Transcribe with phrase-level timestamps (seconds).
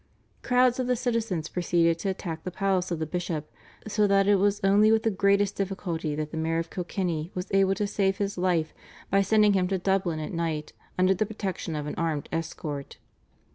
[0.41, 3.47] Crowds of the citizens proceeded to attack the palace of the bishop,
[3.87, 7.51] so that it was only with the greatest difficulty that the Mayor of Kilkenny was
[7.51, 8.73] able to save his life
[9.11, 12.97] by sending him to Dublin at night under the protection of an armed escort.